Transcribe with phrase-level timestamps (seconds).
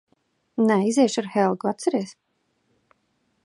[0.69, 0.77] Nē.
[0.91, 2.17] Iziešu ar Helgu, atceries?